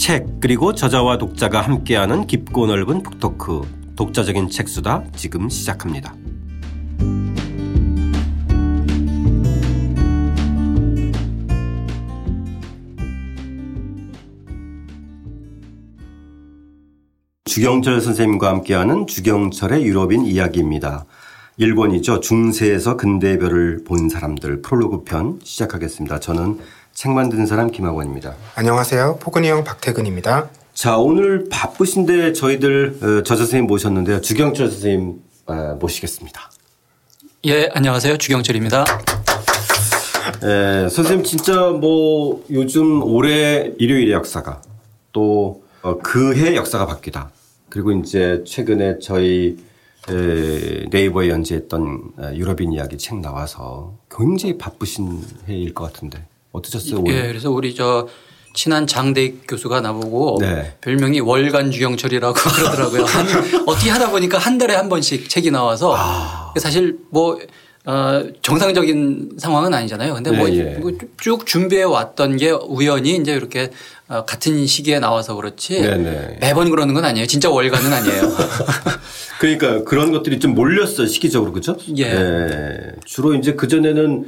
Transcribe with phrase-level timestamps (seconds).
[0.00, 6.14] 책 그리고 저자와 독자가 함께하는 깊고 넓은 북토크 독자적인 책수다 지금 시작합니다.
[17.44, 21.04] 주경철 선생님과 함께하는 주경철의 유럽인 이야기입니다.
[21.58, 22.22] 1권이죠.
[22.22, 26.20] 중세에서 근대별을 본 사람들 프롤로그 편 시작하겠습니다.
[26.20, 26.58] 저는
[27.00, 28.34] 책 만드는 사람 김학원입니다.
[28.56, 29.20] 안녕하세요.
[29.22, 30.50] 포근이 형 박태근입니다.
[30.74, 34.20] 자, 오늘 바쁘신데 저희들 어, 저자 선생님 모셨는데요.
[34.20, 35.14] 주경철 선생님
[35.46, 36.50] 어, 모시겠습니다.
[37.46, 38.18] 예, 안녕하세요.
[38.18, 38.84] 주경철입니다.
[40.44, 44.60] 예, 선생님 진짜 뭐 요즘 올해 일요일의 역사가
[45.12, 47.30] 또 어, 그해 역사가 바뀌다.
[47.70, 49.56] 그리고 이제 최근에 저희
[50.90, 57.04] 네이버에 연재했던 유럽인 이야기 책 나와서 굉장히 바쁘신 해일 것 같은데 어떠셨어요?
[57.08, 58.08] 예, 그래서 우리 저
[58.54, 60.74] 친한 장대익 교수가 나보고 네.
[60.80, 63.04] 별명이 월간 주경철이라고 그러더라고요.
[63.04, 63.26] 한,
[63.66, 66.52] 어떻게 하다 보니까 한 달에 한 번씩 책이 나와서 아.
[66.58, 67.38] 사실 뭐
[67.86, 70.12] 어, 정상적인 상황은 아니잖아요.
[70.14, 71.44] 근데 뭐쭉 네, 예.
[71.46, 73.70] 준비해 왔던 게 우연히 이제 이렇게
[74.08, 75.96] 어, 같은 시기에 나와서 그렇지 네네.
[75.98, 76.38] 네.
[76.40, 77.26] 매번 그러는 건 아니에요.
[77.26, 78.22] 진짜 월간은 아니에요.
[79.40, 81.76] 그러니까 그런 것들이 좀 몰렸어 시기적으로 그죠?
[81.96, 82.12] 예.
[82.12, 82.92] 네.
[83.06, 84.26] 주로 이제 그 전에는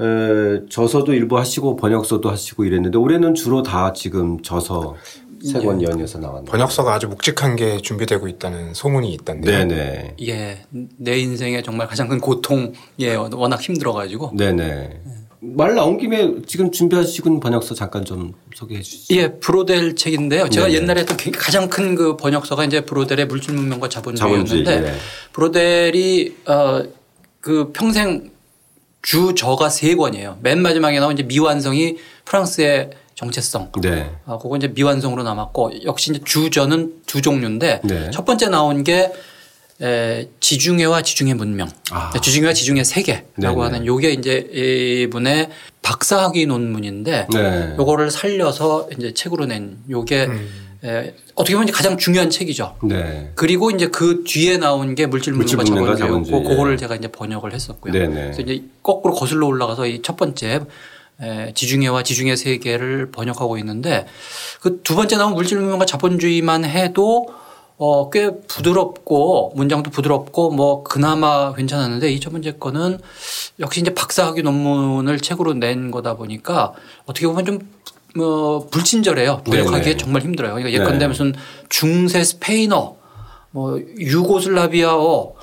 [0.00, 4.96] 에, 저서도 일부 하시고 번역서도 하시고 이랬는데 올해는 주로 다 지금 저서
[5.44, 5.86] 세권 예.
[5.86, 6.44] 연이어서 나왔네요.
[6.44, 9.66] 번역서가 아주 묵직한 게 준비되고 있다는 소문이 있던데요.
[9.66, 10.16] 네네.
[10.26, 10.64] 예,
[10.96, 14.32] 내 인생에 정말 가장 큰 고통, 예, 워낙 힘들어가지고.
[14.36, 15.00] 네네.
[15.40, 19.14] 말 나온 김에 지금 준비하시고 있는 번역서 잠깐 좀 소개해 주시죠.
[19.14, 20.48] 예, 브로델 책인데요.
[20.48, 20.78] 제가 네네.
[20.80, 24.98] 옛날에 또 가장 큰 그 번역서가 이제 브로델의 물질 문명과 자본주의였는데 자본주의, 예.
[25.32, 26.82] 브로델이 어
[27.40, 28.30] 그 평생
[29.02, 30.38] 주 저가 세 권이에요.
[30.42, 33.72] 맨 마지막에 나온 이제 미완성이 프랑스의 정체성.
[33.82, 34.10] 네.
[34.26, 38.10] 아, 그거 이제 미완성으로 남았고 역시 이제 주저는 두 종류인데 네.
[38.10, 39.12] 첫 번째 나온 게
[39.80, 42.12] 에, 지중해와 지중해 문명, 아.
[42.20, 43.60] 지중해와 지중해 세계라고 네네.
[43.62, 45.50] 하는 요게 이제 이분의
[45.82, 47.74] 박사학위 논문인데 네.
[47.78, 50.67] 요거를 살려서 이제 책으로 낸 요게 음.
[50.84, 52.76] 에, 어떻게 보면 가장 중요한 책이죠.
[52.84, 53.32] 네.
[53.34, 55.64] 그리고 이제 그 뒤에 나온 게 물질 문명과
[55.96, 57.92] 자본주의였고 그거를 제가 이제 번역을 했었고요.
[57.92, 58.14] 네네.
[58.14, 60.60] 그래서 이제 거꾸로 거슬러 올라가서 이 첫 번째
[61.20, 64.06] 에, 지중해와 지중해 세계를 번역하고 있는데
[64.60, 67.28] 그 두 번째 나온 물질 문명과 자본주의만 해도
[67.80, 72.98] 어, 꽤 부드럽고 문장도 부드럽고 뭐 그나마 괜찮았는데 이 첫 번째 거는
[73.60, 76.72] 역시 이제 박사학위 논문을 책으로 낸 거다 보니까
[77.06, 77.58] 어떻게 보면 좀
[78.16, 79.42] 뭐 불친절해요.
[79.44, 80.54] 번역하기에 정말 힘들어요.
[80.54, 81.08] 그러니까 예컨대 네.
[81.08, 81.34] 무슨
[81.68, 82.96] 중세 스페인어,
[83.50, 85.34] 뭐 유고슬라비아어,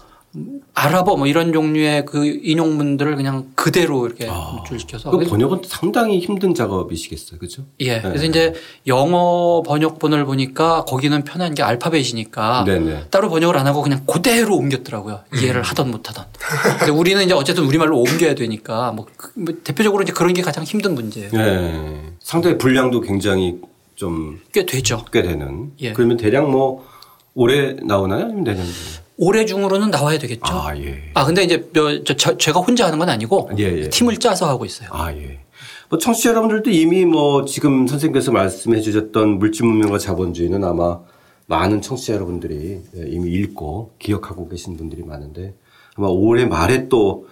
[0.74, 6.54] 아랍어 뭐 이런 종류의 그 인용문들을 그냥 그대로 이렇게 아, 노출시켜서 그 번역은 상당히 힘든
[6.54, 7.64] 작업이시겠어요, 그렇죠?
[7.80, 7.96] 예.
[7.98, 8.02] 네.
[8.02, 8.54] 그래서 이제
[8.88, 13.06] 영어 번역본을 보니까 거기는 편한 게 알파벳이니까 네네.
[13.12, 15.22] 따로 번역을 안 하고 그냥 그대로 옮겼더라고요.
[15.36, 15.64] 이해를 음.
[15.64, 16.26] 하던 못하던.
[16.80, 20.64] 근데 우리는 이제 어쨌든 우리말로 옮겨야 되니까 뭐, 그, 뭐 대표적으로 이제 그런 게 가장
[20.64, 21.30] 힘든 문제예요.
[21.32, 22.02] 네.
[22.20, 23.60] 상당히 분량도 굉장히
[23.96, 25.06] 좀 꽤 되죠.
[25.12, 25.72] 꽤 되는.
[25.80, 25.94] 예.
[25.94, 26.86] 그러면 대략 뭐
[27.34, 28.26] 올해 나오나요?
[28.26, 28.66] 아니면 내년?
[29.18, 30.44] 올해 중으로는 나와야 되겠죠.
[30.46, 31.04] 아, 예.
[31.14, 31.70] 아, 근데 이제
[32.18, 33.90] 저, 제가 혼자 하는 건 아니고 예, 예.
[33.90, 34.90] 팀을 짜서 하고 있어요.
[34.92, 35.40] 아, 예.
[35.90, 41.00] 뭐 청취자 여러분들도 이미 뭐 지금 선생님께서 말씀해 주셨던 물질 문명과 자본주의는 아마
[41.48, 45.54] 많은 청취자 여러분들이 예, 이미 읽고 기억하고 계신 분들이 많은데
[45.96, 47.28] 아마 올해 말에 또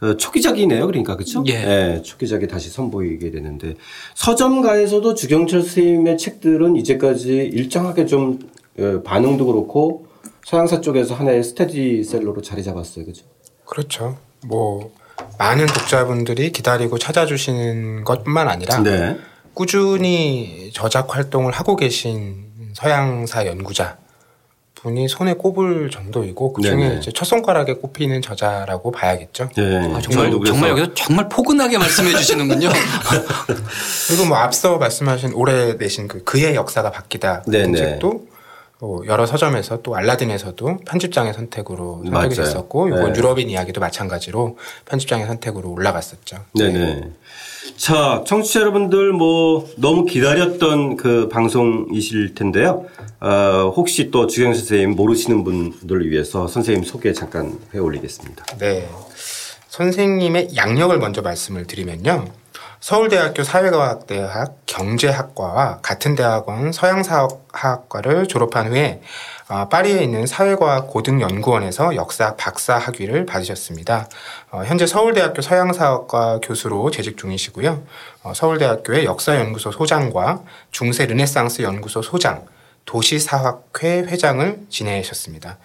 [0.00, 0.86] 어, 초기작이네요.
[0.86, 1.42] 그러니까 그렇죠?
[1.46, 1.52] 예.
[1.52, 3.74] 네, 초기작이 다시 선보이게 되는데
[4.14, 8.38] 서점가에서도 주경철 선생님의 책들은 이제까지 일정하게 좀
[8.78, 10.06] 어, 반응도 그렇고
[10.46, 13.04] 서양사 쪽에서 하나의 스테디셀러로 자리 잡았어요.
[13.04, 13.24] 그죠?
[13.64, 14.16] 그렇죠.
[14.44, 14.92] 뭐
[15.38, 19.18] 많은 독자분들이 기다리고 찾아주시는 것뿐만 아니라 네.
[19.54, 23.98] 꾸준히 저작 활동을 하고 계신 서양사 연구자
[24.76, 29.48] 분이 손에 꼽을 정도이고 그중에 이제 첫 손가락에 꼽히는 저자라고 봐야겠죠.
[29.56, 29.78] 네.
[29.78, 32.68] 아, 정말 정말 여기서 정말 포근하게 말씀해 주시는군요.
[34.06, 38.25] 그리고 뭐 앞서 말씀하신 올해 내신 그 그의 역사가 바뀌다 책도
[38.80, 42.28] 어, 여러 서점에서 또 알라딘에서도 편집장의 선택으로 선택이 맞아요.
[42.28, 43.18] 됐었고 이번 네.
[43.18, 46.44] 유럽인 이야기도 마찬가지로 편집장의 선택으로 올라갔었죠.
[46.54, 46.78] 네네.
[46.78, 47.10] 네.
[47.76, 52.84] 자, 청취자 여러분들 뭐 너무 기다렸던 그 방송이실 텐데요.
[53.20, 58.44] 어, 혹시 또 주경 선생님 모르시는 분들을 위해서 선생님 소개 잠깐 해 올리겠습니다.
[58.58, 58.88] 네.
[59.68, 62.26] 선생님의 양력을 먼저 말씀을 드리면요.
[62.80, 69.00] 서울대학교 사회과학대학 경제학과와 같은 대학원 서양사학과를 졸업한 후에
[69.48, 74.08] 어, 파리에 있는 사회과학 고등연구원에서 역사 박사 학위를 받으셨습니다.
[74.50, 77.82] 어, 현재 서울대학교 서양사학과 교수로 재직 중이시고요.
[78.24, 82.44] 어, 서울대학교의 역사연구소 소장과 중세 르네상스 연구소 소장,
[82.84, 85.58] 도시사학회 회장을 지내셨습니다.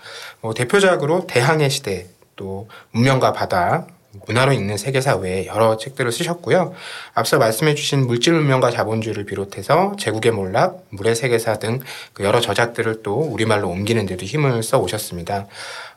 [0.55, 3.85] 대표작으로 대항해 시대, 또 문명과 바다,
[4.27, 6.73] 문화로 읽는 세계사 외에 여러 책들을 쓰셨고요.
[7.13, 11.79] 앞서 말씀해 주신 물질 문명과 자본주의를 비롯해서 제국의 몰락, 물의 세계사 등
[12.13, 15.47] 그 여러 저작들을 또 우리말로 옮기는 데도 힘을 써 오셨습니다.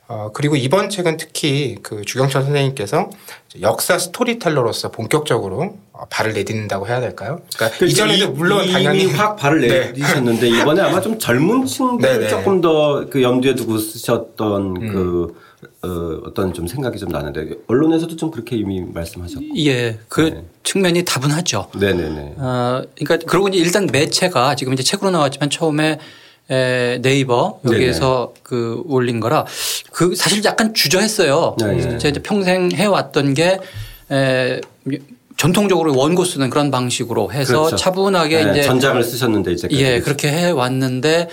[0.07, 3.09] 어, 그리고 이번 책은 특히 그 주경철 선생님께서
[3.61, 7.41] 역사 스토리텔러로서 본격적으로 어, 발을 내딛는다고 해야 될까요?
[7.55, 9.67] 그러니까, 그러니까 이전에도 물론 당연히 확 발을 네.
[9.67, 12.27] 내딛으셨는데 이번에 아마 좀 젊은 층들 네, 네.
[12.27, 14.87] 조금 더 그 염두에 두고 쓰셨던 음.
[14.93, 15.41] 그
[15.85, 19.45] 어, 어떤 좀 생각이 좀 나는데 언론에서도 좀 그렇게 이미 말씀하셨고.
[19.57, 20.43] 예, 그 네.
[20.63, 21.69] 측면이 다분하죠.
[21.77, 22.33] 네네네.
[22.37, 25.99] 어, 그러니까 그러고 이제 일단 매체가 지금 이제 책으로 나왔지만 처음에
[26.49, 28.41] 에, 네이버 여기에서 네네.
[28.43, 29.45] 그 올린 거라
[29.91, 31.55] 그 사실 약간 주저했어요.
[31.59, 31.97] 네네.
[31.97, 33.59] 제가 이제 평생 해왔던 게
[34.11, 34.61] 에,
[35.37, 37.75] 전통적으로 원고 쓰는 그런 방식으로 해서 그렇죠.
[37.75, 41.27] 차분하게 네, 이제 전작을 쓰셨는데 이제 예 그렇게 해 왔는데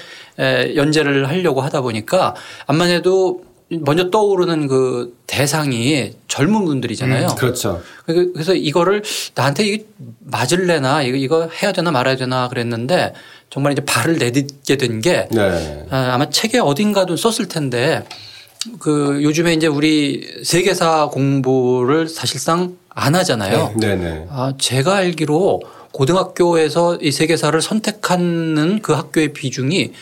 [0.75, 2.34] 연재를 하려고 하다 보니까
[2.66, 3.44] 암만 해도
[3.81, 7.29] 먼저 떠오르는 그 대상이 젊은 분들이잖아요.
[7.29, 7.83] 음, 그렇죠.
[8.07, 9.03] 그래서 이거를
[9.35, 9.87] 나한테 이게
[10.21, 13.13] 맞을래나 이거, 이거 해야 되나 말아야 되나 그랬는데
[13.51, 15.87] 정말 이제 발을 내딛게 된게 네.
[15.91, 18.05] 아, 아마 책에 어딘가도 썼을 텐데
[18.79, 23.75] 그 요즘에 이제 우리 세계사 공부를 사실상 안 하잖아요.
[23.77, 23.97] 네, 네.
[23.97, 24.27] 네.
[24.31, 29.93] 아, 제가 알기로 고등학교에서 이 세계사를 선택하는 그 학교의 비중이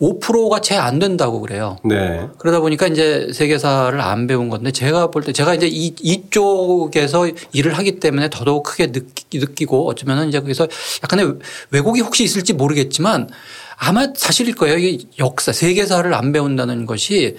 [0.00, 1.78] 5%가 채 안 된다고 그래요.
[1.84, 2.26] 네.
[2.38, 7.78] 그러다 보니까 이제 세계사를 안 배운 건데 제가 볼 때 제가 이제 이, 이쪽에서 일을
[7.78, 10.66] 하기 때문에 더더욱 크게 느끼, 느끼고 어쩌면은 이제 거기서
[11.04, 11.34] 약간의
[11.70, 13.28] 왜곡이 혹시 있을지 모르겠지만
[13.76, 14.78] 아마 사실일 거예요.
[14.78, 17.36] 이 역사, 세계사를 안 배운다는 것이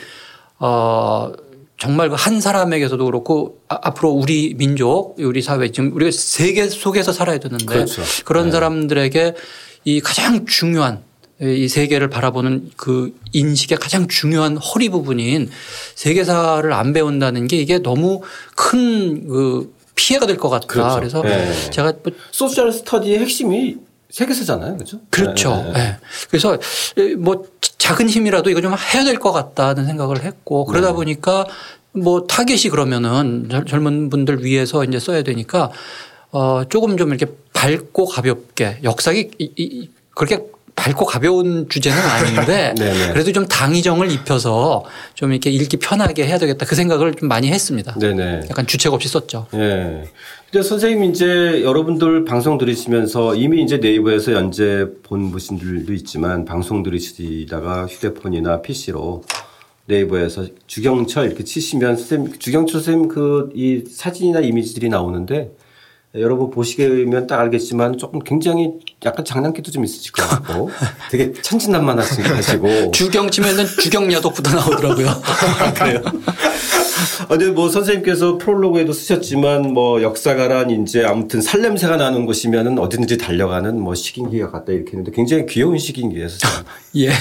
[0.59, 1.31] 어
[1.77, 7.11] 정말 그 한 사람에게서도 그렇고 아, 앞으로 우리 민족, 우리 사회 지금 우리가 세계 속에서
[7.11, 8.01] 살아야 되는데 그렇죠.
[8.23, 8.51] 그런 네.
[8.51, 9.35] 사람들에게
[9.83, 11.03] 이 가장 중요한
[11.41, 15.49] 이 세계를 바라보는 그 인식의 가장 중요한 허리 부분인
[15.95, 18.21] 세계사를 안 배운다는 게 이게 너무
[18.55, 20.67] 큰그 피해가 될 것 같다.
[20.67, 20.95] 그렇죠.
[20.95, 21.51] 그래서 네.
[21.71, 23.77] 제가 뭐 소셜 스터디의 핵심이
[24.09, 24.75] 세계사잖아요.
[24.77, 24.99] 그렇죠?
[25.09, 25.55] 그렇죠.
[25.67, 25.73] 네.
[25.73, 25.97] 네.
[26.29, 26.57] 그래서
[27.17, 27.45] 뭐
[27.77, 30.93] 작은 힘이라도 이거 좀 해야 될 것 같다는 생각을 했고 그러다 네.
[30.93, 31.45] 보니까
[31.91, 35.71] 뭐 타겟이 그러면은 젊은 분들 위해서 이제 써야 되니까
[36.31, 40.39] 어 조금 좀 이렇게 밝고 가볍게 역사기 그렇게
[40.75, 43.13] 밝고 가벼운 주제는 아닌데 네, 네.
[43.13, 44.83] 그래도 좀 당위정을 입혀서
[45.13, 47.93] 좀 이렇게 읽기 편하게 해야 되겠다 그 생각을 좀 많이 했습니다.
[47.97, 48.41] 네네.
[48.49, 49.47] 약간 주책 없이 썼죠.
[49.51, 50.03] 네.
[50.51, 57.87] 근데 선생님 이제 여러분들 방송 들으시면서 이미 이제 네이버에서 연재 본 분들도 있지만 방송 들으시다가
[57.87, 59.23] 휴대폰이나 PC로
[59.87, 65.51] 네이버에서 주경철 이렇게 치시면 선생님 주경철 선생님 그 이 사진이나 이미지들이 나오는데
[66.17, 68.73] 여러분 보시면 딱 알겠지만 조금 굉장히
[69.05, 70.69] 약간 장난기도 좀 있으실 것 같고
[71.11, 75.07] 되게 천진난만하시고 주경 치면은 주경 야독부터 나오더라고요.
[75.75, 76.01] 그래요.
[77.27, 83.95] 근데 뭐 선생님께서 프롤로그에도 쓰셨지만 뭐 역사가란 이제 아무튼 살냄새가 나는 곳이면은 어디든지 달려가는 뭐
[83.95, 86.47] 식인기가 같다 이렇게 했는데 굉장히 귀여운 선생님.
[86.97, 87.11] 예.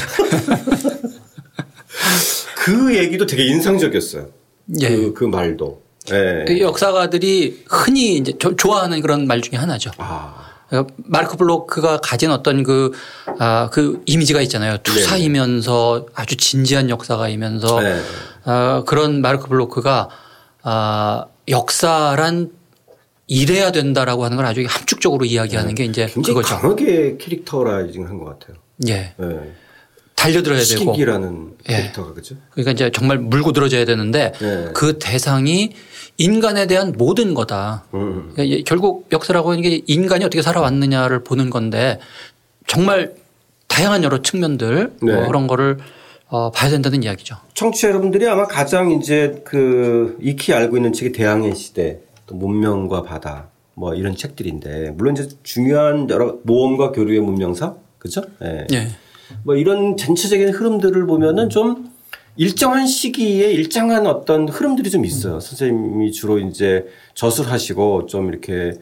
[2.57, 4.29] 그 얘기도 되게 인상적이었어요.
[4.81, 4.89] 예.
[4.89, 5.84] 그, 그 말도.
[6.09, 6.45] 네.
[6.47, 9.91] 그 역사가들이 흔히 이제 좋아하는 그런 말 중에 하나죠.
[9.99, 10.45] 아.
[10.69, 12.93] 그러니까 마르크 블로크가 가진 어떤 그,
[13.39, 14.79] 아, 그 이미지가 있잖아요.
[14.79, 18.01] 투사이면서 아주 진지한 역사가이면서 네.
[18.45, 20.09] 아, 그런 마르크 블로크가
[20.63, 22.51] 아, 역사란
[23.27, 25.75] 이래야 된다라고 하는 걸 아주 함축적으로 이야기하는 네.
[25.75, 26.57] 게 이제 그거죠.
[26.57, 28.57] 강하게 캐릭터라이징 한것 같아요.
[28.89, 29.15] 예.
[29.17, 29.55] 네.
[30.25, 30.93] 달려들어야 되고.
[30.93, 31.77] 시기라는 예.
[31.77, 32.15] 캐릭터가 예.
[32.15, 32.37] 그죠.
[32.51, 34.69] 그러니까 이제 정말 물고 들어줘야 되는데 네.
[34.75, 35.73] 그 대상이
[36.17, 37.85] 인간에 대한 모든 거다.
[37.95, 38.33] 음.
[38.35, 41.99] 그러니까 결국 역사라고 하는 게 인간이 어떻게 살아왔느냐를 보는 건데
[42.67, 43.15] 정말
[43.69, 45.13] 다양한 여러 측면들 네.
[45.13, 45.79] 뭐 그런 거를
[46.29, 47.37] 어, 봐야 된다는 이야기죠.
[47.55, 53.49] 청취자 여러분들이 아마 가장 이제 그 익히 알고 있는 책이 대항해 시대, 또 문명과 바다
[53.75, 58.23] 뭐 이런 책들인데 물론 이제 중요한 여러 모험과 교류의 문명사 그죠?
[58.43, 58.67] 예.
[58.69, 58.89] 네.
[59.45, 61.91] 뭐 이런 전체적인 흐름들을 보면은 좀
[62.37, 65.41] 일정한 시기에 일정한 어떤 흐름들이 좀 있어요.
[65.41, 68.73] 선생님이 주로 이제 저술하시고 좀 이렇게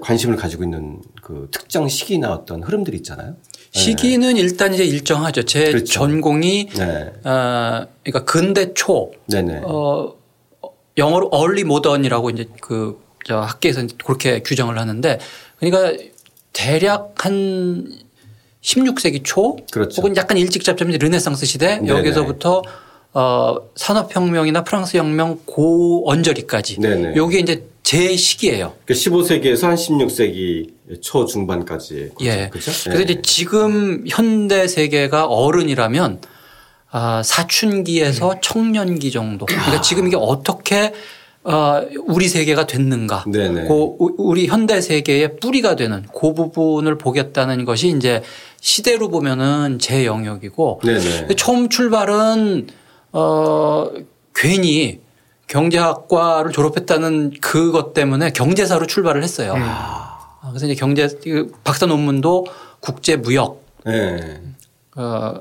[0.00, 3.36] 관심을 가지고 있는 그 특정 시기나 어떤 흐름들이 있잖아요.
[3.72, 4.40] 시기는 네.
[4.40, 5.42] 일단 이제 일정하죠.
[5.42, 5.84] 제 그렇죠.
[5.84, 7.12] 전공이 네.
[7.24, 9.62] 어, 그러니까 근대 초 네네.
[9.64, 10.14] 어,
[10.96, 15.18] 영어로 early modern이라고 이제 그저 학계에서 그렇게 규정을 하는데
[15.58, 16.04] 그러니까
[16.52, 18.05] 대략 한
[18.66, 20.02] 16세기 초 그렇죠.
[20.02, 21.88] 혹은 약간 일찍 잡자면 르네상스 시대 네네.
[21.88, 22.62] 여기서부터
[23.14, 26.78] 어 산업혁명이나 프랑스 혁명 고 언저리까지
[27.14, 28.74] 요게 이제 제 시기예요.
[28.84, 32.10] 그러니까 15세기에서 한 16세기 초 중반까지.
[32.22, 32.48] 예.
[32.50, 32.72] 그렇죠?
[32.84, 36.20] 그래서 이제 지금 현대 세계가 어른이라면
[36.90, 38.36] 아, 사춘기에서 음.
[38.42, 39.46] 청년기 정도.
[39.46, 40.92] 그러니까 지금 이게 어떻게
[41.44, 43.24] 어, 우리 세계가 됐는가.
[43.30, 43.68] 네네.
[43.68, 48.20] 그 우리 현대 세계의 뿌리가 되는 그 부분을 보겠다는 것이 이제
[48.66, 50.80] 시대로 보면은 제 영역이고.
[51.36, 52.66] 처음 출발은
[53.12, 53.90] 어,
[54.34, 54.98] 괜히
[55.46, 59.54] 경제학과를 졸업했다는 그것 때문에 경제사로 출발을 했어요.
[59.54, 59.62] 음.
[60.48, 62.46] 그래서 이제 경제 그 박사 논문도
[62.80, 63.62] 국제 무역.
[63.84, 64.42] 네.
[64.96, 65.34] 어,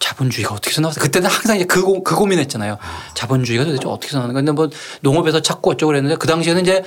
[0.00, 1.00] 자본주의가 어떻게 나왔어?
[1.00, 2.76] 그때는 항상 이제 그, 고, 그 고민했잖아요.
[3.14, 4.68] 자본주의가 도대체 어떻게 나오는 근데 뭐
[5.00, 6.82] 농업에서 찾고 어쩌고 그랬는데 그 당시에는 이제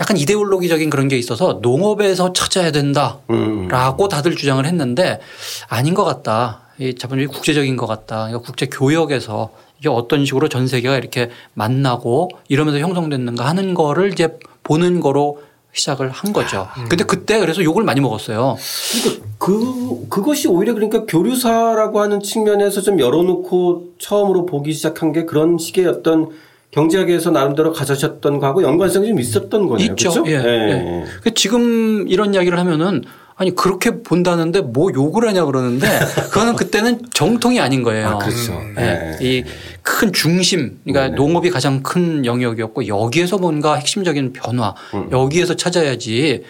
[0.00, 4.08] 약간 이데올로기적인 그런 게 있어서 농업에서 찾아야 된다라고 음.
[4.10, 5.20] 다들 주장을 했는데
[5.68, 6.62] 아닌 것 같다.
[6.78, 8.26] 이 자본주의 국제적인 것 같다.
[8.26, 14.36] 그러니까 국제 교역에서 이게 어떤 식으로 전 세계가 이렇게 만나고 이러면서 형성됐는가 하는 거를 이제
[14.64, 15.42] 보는 거로
[15.76, 16.68] 시작을 한 거죠.
[16.78, 16.88] 음.
[16.88, 18.56] 근데 그때 그래서 욕을 많이 먹었어요.
[19.02, 25.58] 그러니까 그, 그것이 오히려 그러니까 교류사라고 하는 측면에서 좀 열어놓고 처음으로 보기 시작한 게 그런
[25.58, 26.30] 식의 어떤
[26.70, 29.90] 경제학에서 나름대로 가져셨던 거하고 연관성이 좀 있었던 거네요.
[29.90, 30.10] 있죠.
[30.10, 30.30] 그렇죠?
[30.30, 30.34] 예.
[30.34, 31.04] 예.
[31.26, 31.30] 예.
[31.34, 33.04] 지금 이런 이야기를 하면은
[33.38, 35.86] 아니 그렇게 본다는데 뭐 욕을 하냐 그러는데
[36.32, 38.08] 그거는 그때는 정통이 아닌 거예요.
[38.08, 38.62] 아, 그렇죠.
[38.74, 39.16] 네.
[39.18, 39.44] 네.
[39.82, 41.14] 이큰 중심, 그러니까 네.
[41.14, 45.10] 농업이 가장 큰 영역이었고 여기에서 뭔가 핵심적인 변화, 음.
[45.12, 46.44] 여기에서 찾아야지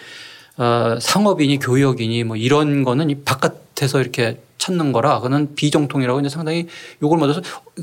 [0.55, 6.67] 어, 상업이니 교역이니 뭐 이런 거는 바깥에서 이렇게 찾는 거라 그는 비정통이라고 이제 상당히
[7.03, 7.41] 욕을 먹어서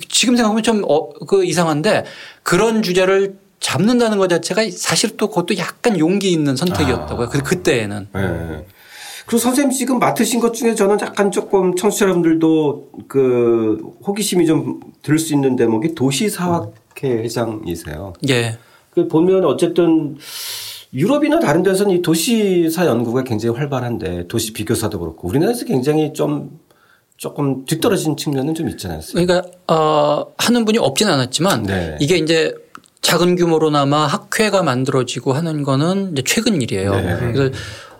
[0.08, 2.04] 지금 생각하면 좀그 어, 이상한데
[2.42, 7.26] 그런 주제를 잡는다는 것 자체가 사실 또 그것도 약간 용기 있는 선택이었다고요.
[7.26, 7.28] 아.
[7.28, 8.08] 그 그때에는.
[8.14, 8.64] 네.
[9.26, 15.18] 그리고 선생님 지금 맡으신 것 중에 저는 약간 조금 청취자 여러분들도 그 호기심이 좀 들
[15.18, 18.14] 수 있는 대목이 도시사학회 회장이세요.
[18.30, 18.58] 예.
[18.90, 20.16] 그 보면 어쨌든
[20.94, 26.58] 유럽이나 다른 데서는 이 도시사 연구가 굉장히 활발한데 도시 비교사도 그렇고 우리나라에서 굉장히 좀
[27.18, 29.00] 조금 뒤떨어진 측면은 좀 있잖아요.
[29.12, 31.98] 그러니까 어 하는 분이 없지는 않았지만 네.
[32.00, 32.54] 이게 이제
[33.02, 36.94] 작은 규모로나마 학회가 만들어지고 하는 거는 이제 최근 일이에요.
[36.94, 37.32] 네.
[37.32, 37.54] 그래서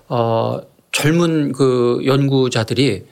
[0.09, 0.61] 어
[0.95, 3.05] 젊은 그 연구자들이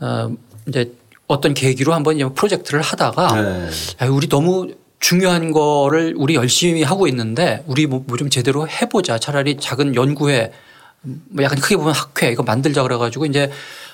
[0.00, 0.30] 어
[0.68, 0.92] 이제
[1.26, 3.68] 어떤 계기로 한번 프로젝트를 하다가 네.
[3.98, 4.68] 아, 우리 너무
[5.00, 10.52] 중요한 거를 우리 열심히 하고 있는데 우리 뭐 좀 제대로 해보자 차라리 작은 연구회
[11.02, 13.50] 뭐 약간 크게 보면 학회 이거 만들자 그래가지고 이제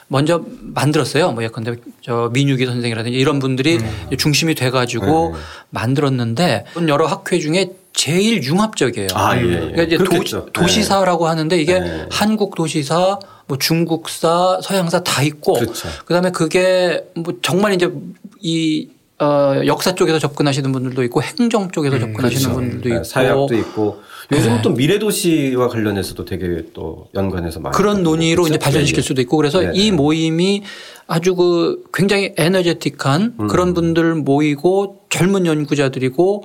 [0.09, 1.33] 먼저 만들었어요.
[1.33, 4.11] 뭐 예컨대 저 민유기 선생이라든지 이런 분들이 음.
[4.19, 5.41] 중심이 돼가지고 네.
[5.71, 9.09] 만들었는데 여러 학회 중에 제일 융합적이에요.
[9.15, 9.45] 아, 예, 예.
[9.73, 11.29] 그러니까 이제 도, 도시사라고 네.
[11.29, 12.07] 하는데 이게 네.
[12.11, 15.89] 한국 도시사, 뭐 중국사, 서양사 다 있고 그렇죠.
[16.07, 17.93] 그다음에 그게 뭐 정말 이제
[18.41, 22.55] 이 어, 역사 쪽에서 접근하시는 분들도 있고 행정 쪽에서 음, 접근하시는 그렇죠.
[22.55, 24.63] 분들도 네, 있고 사약도 있고 요즘은 네.
[24.63, 28.57] 또 미래 도시와 관련해서도 되게 또 연관해서 많이 그런 논의로 그렇죠?
[28.57, 29.07] 이제 발전시킬 네.
[29.07, 29.71] 수도 있고 그래서 네.
[29.75, 30.63] 이 모임이
[31.07, 33.47] 아주 그 굉장히 에너제틱한 음.
[33.49, 36.45] 그런 분들 모이고 젊은 연구자들이고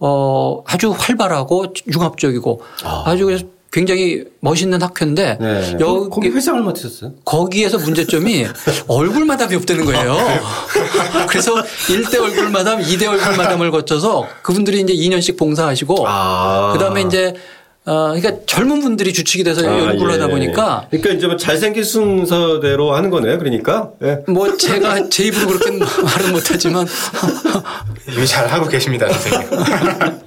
[0.00, 3.16] 어 아주 활발하고 융합적이고 아.
[3.16, 5.76] 주 그래서 굉장히 멋있는 학교인데 네.
[5.78, 7.12] 여기 거기 회장을 맡으셨어요?
[7.24, 8.46] 거기에서 문제점이
[8.86, 10.16] 얼굴 마담이 없다는 거예요.
[11.28, 16.72] 그래서 1대 얼굴 마담, 2대 얼굴 마담을 거쳐서 그분들이 이제 2년씩 봉사하시고 아.
[16.72, 17.34] 그다음에 이제
[17.88, 20.18] 어, 그러니까 젊은 분들이 주축이 돼서 아, 연구를 예.
[20.18, 20.86] 하다 보니까.
[20.90, 23.38] 그러니까 이제 뭐 잘생긴 순서대로 하는 거네요.
[23.38, 23.92] 그러니까.
[24.02, 24.18] 예.
[24.28, 26.86] 뭐 제가 제 입으로 그렇게 말은 못하지만.
[28.14, 29.48] 이미 잘 하고 계십니다, 선생님.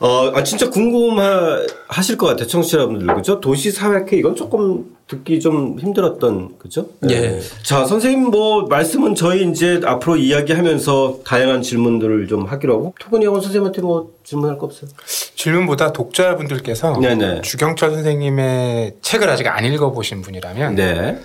[0.00, 2.46] 어, 아, 진짜 궁금하실 것 같아요.
[2.46, 3.06] 청취자분들.
[3.14, 3.40] 그죠?
[3.40, 6.88] 도시사회회 이건 조금 듣기 좀 힘들었던, 그죠?
[7.00, 7.40] 네.
[7.62, 13.34] 자, 선생님 뭐, 말씀은 저희 이제 앞으로 이야기하면서 다양한 질문들을 좀 하기로 하고, 토근이 형
[13.40, 14.90] 선생님한테 뭐 질문할 거 없어요?
[15.36, 17.42] 질문보다 독자분들께서 네네.
[17.42, 21.20] 주경철 선생님의 책을 아직 안 읽어보신 분이라면, 네.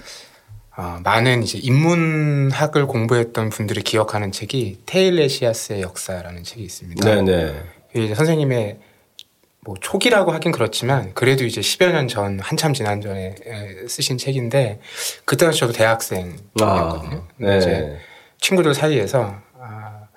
[0.77, 7.03] 어, 많은 이제 인문학을 공부했던 분들이 기억하는 책이 테일레시아스의 역사라는 책이 있습니다.
[7.06, 7.53] 네네.
[7.96, 8.80] 이제 선생님의
[9.63, 13.36] 뭐 초기라고 하긴 그렇지만 그래도 이제 10여 년 전 한참 지난 전에
[13.88, 14.80] 쓰신 책인데
[15.24, 16.58] 그때 는 저도 대학생이었거든요.
[16.63, 17.58] 아, 네.
[17.58, 17.98] 이제
[18.39, 20.08] 친구들 사이에서 아,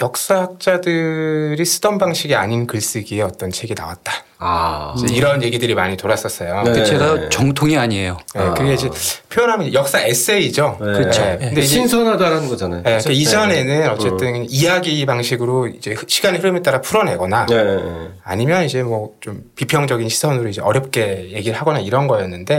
[0.00, 4.12] 역사학자들이 쓰던 방식이 아닌 글쓰기의 어떤 책이 나왔다.
[4.38, 4.94] 아.
[5.10, 6.64] 이런 얘기들이 많이 돌았었어요.
[6.64, 6.84] 네.
[6.84, 8.18] 제가 정통이 아니에요.
[8.34, 8.54] 네, 아.
[8.54, 8.90] 그게 이제
[9.30, 10.78] 표현하면 역사 에세이죠.
[10.80, 10.86] 네.
[10.92, 11.22] 그렇죠.
[11.22, 11.38] 네.
[11.38, 12.82] 근데 신선하다라는 거잖아요.
[12.82, 12.90] 네.
[12.98, 14.46] 그러니까 이전에는 어쨌든 음.
[14.48, 17.80] 이야기 방식으로 이제 시간의 흐름에 따라 풀어내거나 네.
[18.24, 22.58] 아니면 이제 뭐 좀 비평적인 시선으로 이제 어렵게 얘기를 하거나 이런 거였는데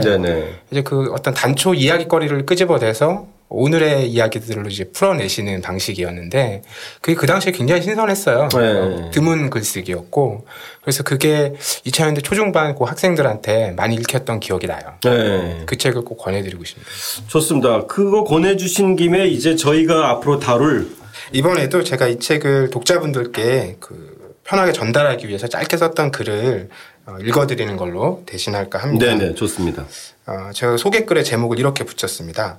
[0.72, 6.62] 이제 그 어떤 단초 이야기거리를 끄집어내서 오늘의 이야기들로 이제 풀어내시는 방식이었는데
[7.00, 8.48] 그게 그 당시에 굉장히 신선했어요.
[8.48, 9.10] 네.
[9.12, 10.46] 드문 글쓰기였고
[10.82, 11.52] 그래서 그게
[11.86, 14.94] 2000년대 초중반 고 학생들한테 많이 읽혔던 기억이 나요.
[15.04, 15.62] 네.
[15.66, 16.90] 그 책을 꼭 권해드리고 싶습니다.
[17.28, 17.86] 좋습니다.
[17.86, 20.90] 그거 권해주신 김에 이제 저희가 앞으로 다룰
[21.32, 26.68] 이번에도 제가 이 책을 독자분들께 그 편하게 전달하기 위해서 짧게 썼던 글을
[27.06, 29.06] 어, 읽어드리는 걸로 대신할까 합니다.
[29.06, 29.86] 네네 좋습니다.
[30.26, 32.58] 어, 제가 소개글의 제목을 이렇게 붙였습니다.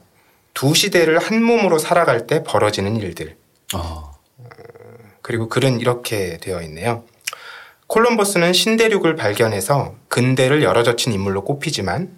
[0.58, 3.38] 두 시대를 한 몸으로 살아갈 때 벌어지는 일들.
[3.76, 4.16] 어.
[5.22, 7.04] 그리고 글은 이렇게 되어 있네요.
[7.86, 12.10] 콜럼버스는 신대륙을 발견해서 근대를 열어젖힌 인물로 꼽히지만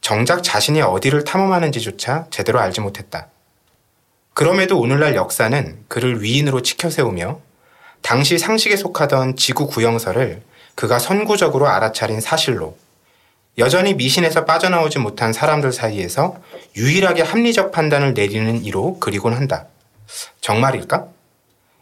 [0.00, 3.28] 정작 자신이 어디를 탐험하는지조차 제대로 알지 못했다.
[4.32, 7.40] 그럼에도 오늘날 역사는 그를 위인으로 치켜세우며
[8.00, 10.40] 당시 상식에 속하던 지구 구영설을
[10.76, 12.74] 그가 선구적으로 알아차린 사실로
[13.58, 16.36] 여전히 미신에서 빠져나오지 못한 사람들 사이에서
[16.76, 19.66] 유일하게 합리적 판단을 내리는 이로 그리곤 한다.
[20.40, 21.08] 정말일까?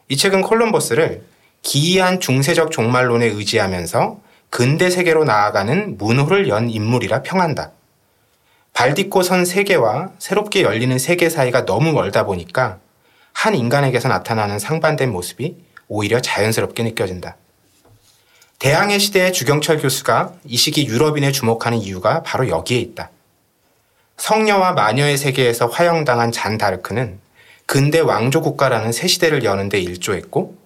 [0.08, 1.22] 이 책은 콜럼버스를
[1.62, 4.18] 기이한 중세적 종말론에 의지하면서
[4.50, 7.70] 근대 세계로 나아가는 문호를 연 인물이라 평한다.
[8.72, 12.78] 발 딛고 선 세계와 새롭게 열리는 세계 사이가 너무 멀다 보니까
[13.32, 17.36] 한 인간에게서 나타나는 상반된 모습이 오히려 자연스럽게 느껴진다.
[18.60, 23.10] 대항해 시대의 주경철 교수가 이 시기 유럽인에 주목하는 이유가 바로 여기에 있다.
[24.18, 27.20] 성녀와 마녀의 세계에서 화형당한 잔 다르크는
[27.64, 30.58] 근대 왕조 국가라는 새 시대를 여는 데 일조했고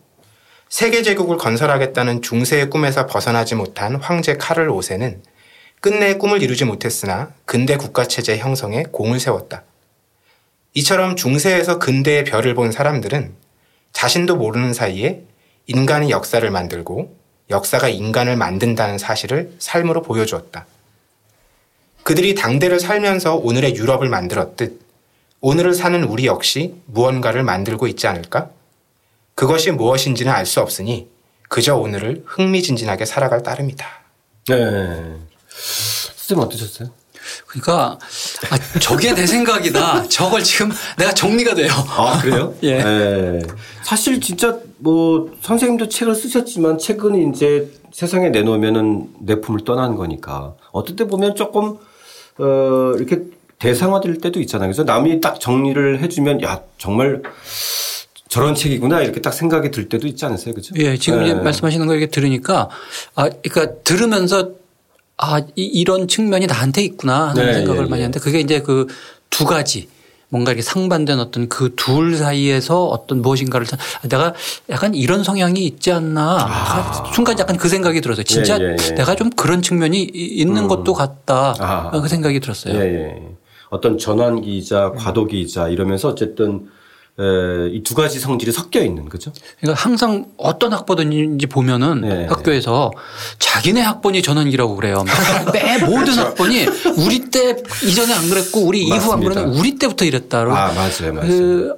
[0.69, 5.21] 세계 제국을 건설하겠다는 중세의 꿈에서 벗어나지 못한 황제 카를 5세는
[5.81, 9.63] 끝내 꿈을 이루지 못했으나 근대 국가 체제 형성에 공을 세웠다.
[10.73, 13.37] 이처럼 중세에서 근대의 별을 본 사람들은
[13.93, 15.23] 자신도 모르는 사이에
[15.69, 20.67] 인간의 역사를 만들고 역사가 인간을 만든다는 사실을 삶으로 보여주었다.
[22.03, 24.81] 그들이 당대를 살면서 오늘의 유럽을 만들었듯
[25.41, 28.51] 오늘을 사는 우리 역시 무언가를 만들고 있지 않을까?
[29.35, 31.09] 그것이 무엇인지는 알 수 없으니
[31.49, 33.87] 그저 오늘을 흥미진진하게 살아갈 따름이다.
[34.49, 34.57] 네.
[35.49, 36.90] 선생님 어떠셨어요?
[37.47, 37.99] 그러니까
[38.51, 40.05] 아, 저게 내 생각이다.
[40.09, 41.71] 저걸 지금 내가 정리가 돼요.
[41.89, 42.55] 아 그래요?
[42.63, 42.83] 예.
[42.83, 43.43] 네.
[43.83, 51.07] 사실 진짜 뭐 선생님도 책을 쓰셨지만 책은 이제 세상에 내놓으면은 내품을 떠나는 거니까 어떨 때
[51.07, 51.79] 보면 조금
[52.39, 53.23] 어 이렇게
[53.59, 54.69] 대상화될 때도 있잖아요.
[54.69, 57.23] 그래서 남이 딱 정리를 해주면 야 정말
[58.29, 60.75] 저런 책이구나 이렇게 딱 생각이 들 때도 있지 않으세요, 그죠?
[60.77, 61.27] 예, 지금 네.
[61.27, 62.69] 이제 말씀하시는 거 이렇게 들으니까
[63.15, 64.51] 아, 그러니까 들으면서
[65.16, 68.05] 아, 이, 런 측면이 나한테 있구나 하는 네, 생각을 예, 많이 예.
[68.05, 68.87] 하는데 그게 이제 그
[69.35, 69.88] 두 가지
[70.29, 74.33] 뭔가 이렇게 상반된 어떤 그 둘 사이에서 어떤 무엇인가를 아, 내가
[74.70, 77.12] 약간 이런 성향이 있지 않나 아.
[77.12, 78.94] 순간 약간 그 생각이 들어서 진짜 예, 예, 예.
[78.94, 80.68] 내가 좀 그런 측면이 있는 음.
[80.68, 81.90] 것도 같다 아.
[81.90, 82.74] 그 생각이 들었어요.
[82.77, 83.16] 예,
[83.70, 86.68] 어떤 전환기이자 과도기이자 이러면서 어쨌든
[87.16, 89.33] 이 두 가지 성질이 섞여 있는 거죠.
[89.61, 92.27] 그러니까 항상 어떤 학번인지 보면은 네.
[92.27, 92.90] 학교에서
[93.38, 95.05] 자기네 학번이 전환기라고 그래요.
[95.53, 96.20] 매 모든 그렇죠.
[96.22, 99.05] 학번이 우리 때 이전에 안 그랬고 우리 맞습니다.
[99.05, 100.40] 이후 안 그랬는데 우리 때부터 이랬다.
[100.40, 101.29] 아 맞아요, 맞아요.
[101.29, 101.74] 그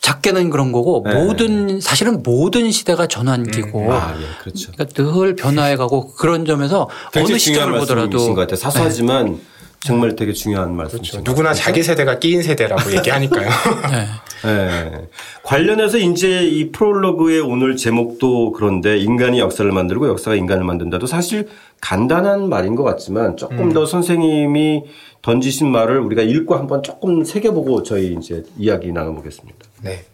[0.00, 1.14] 작게는 그런 거고 네.
[1.14, 3.90] 모든 사실은 모든 시대가 전환기고 음.
[3.90, 4.72] 아, 예, 그렇죠.
[4.72, 8.56] 그러니까 늘 변화해가고 그런 점에서 어느 시점을 보더라도 것 같아요.
[8.56, 9.38] 사소하지만 네.
[9.80, 11.12] 정말 되게 중요한 말씀이죠.
[11.12, 11.30] 그렇죠.
[11.30, 13.48] 누구나 자기 세대가 끼인 세대라고 얘기하니까요.
[13.90, 14.06] 네.
[14.44, 15.08] 네.
[15.42, 21.48] 관련해서 이제 이 프롤로그의 오늘 제목도 그런데 인간이 역사를 만들고 역사가 인간을 만든다도 사실
[21.80, 23.72] 간단한 말인 것 같지만 조금 음.
[23.72, 24.84] 더 선생님이
[25.22, 29.58] 던지신 말을 우리가 읽고 한번 조금 새겨보고 저희 이제 이야기 나눠보겠습니다.
[29.82, 30.04] 네.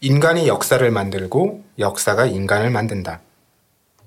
[0.00, 3.20] 인간이 역사를 만들고 역사가 인간을 만든다.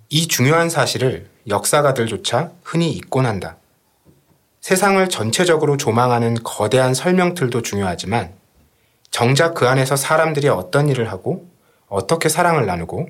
[0.10, 3.58] 이 중요한 사실을 역사가들조차 흔히 잊곤 한다.
[4.60, 8.34] 세상을 전체적으로 조망하는 거대한 설명틀도 중요하지만
[9.16, 11.48] 정작 그 안에서 사람들이 어떤 일을 하고
[11.88, 13.08] 어떻게 사랑을 나누고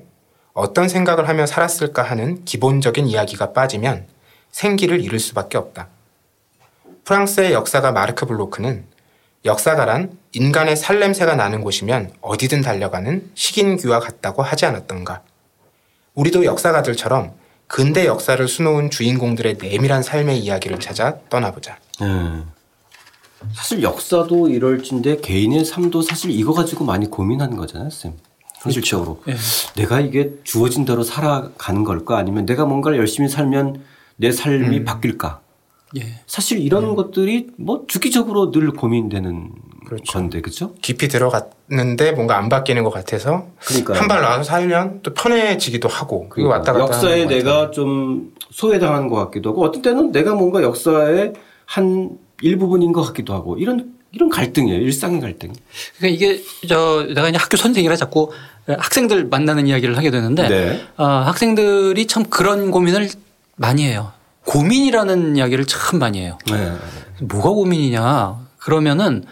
[0.52, 4.06] 어떤 생각을 하며 살았을까 하는 기본적인 이야기가 빠지면
[4.52, 5.88] 생기를 잃을 수밖에 없다.
[7.02, 8.84] 프랑스의 역사가 마르크 블로크는
[9.44, 15.22] 역사가란 인간의 살냄새가 나는 곳이면 어디든 달려가는 식인귀와 같다고 하지 않았던가.
[16.14, 17.32] 우리도 역사가들처럼
[17.66, 21.78] 근대 역사를 수놓은 주인공들의 내밀한 삶의 이야기를 찾아 떠나보자.
[22.02, 22.52] 음.
[23.54, 28.12] 사실 역사도 이럴진데 개인의 삶도 사실 이거 가지고 많이 고민하는 거잖아요, 쌤.
[28.60, 29.40] 현실적으로 그렇죠.
[29.74, 29.82] 네.
[29.82, 33.82] 내가 이게 주어진 대로 살아가는 걸까 아니면 내가 뭔가를 열심히 살면
[34.16, 34.84] 내 삶이 음.
[34.84, 35.40] 바뀔까
[35.98, 36.20] 예.
[36.26, 36.96] 사실 이런 음.
[36.96, 39.50] 것들이 뭐 주기적으로 늘 고민되는
[39.86, 40.12] 그렇죠.
[40.14, 40.74] 건데 그렇죠?
[40.82, 43.46] 깊이 들어갔는데 뭔가 안 바뀌는 것 같아서
[43.94, 49.16] 한 발 나와서 살면 또 편해지기도 하고 그게 왔다 갔다 역사에 내가 좀 소외당하는 것
[49.16, 51.34] 같기도 하고 어떤 때는 내가 뭔가 역사의
[51.66, 55.52] 한 일부분인 것 같기도 하고 이런 이런 갈등이에요 일상의 갈등.
[55.98, 58.32] 그러니까 이게 저 내가 이제 학교 선생이라 자꾸
[58.66, 60.86] 학생들 만나는 이야기를 하게 되는데 네.
[60.96, 63.08] 어, 학생들이 참 그런 고민을
[63.56, 64.12] 많이 해요.
[64.44, 66.38] 고민이라는 이야기를 참 많이 해요.
[66.50, 66.72] 네.
[67.20, 69.24] 뭐가 고민이냐 그러면은